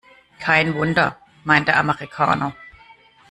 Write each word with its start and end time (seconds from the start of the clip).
Kein 0.39 0.73
Wunder, 0.73 1.19
meint 1.43 1.67
der 1.67 1.77
Amerikaner. 1.77 2.55